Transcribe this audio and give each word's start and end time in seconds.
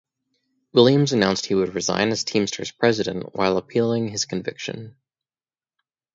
Williams 0.73 1.13
announced 1.13 1.45
he 1.45 1.53
would 1.53 1.75
resign 1.75 2.09
as 2.09 2.23
Teamsters 2.23 2.71
president 2.71 3.35
while 3.35 3.55
appealing 3.57 4.07
his 4.07 4.25
conviction. 4.25 4.95